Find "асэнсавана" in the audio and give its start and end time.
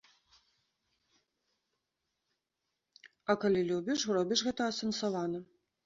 4.71-5.49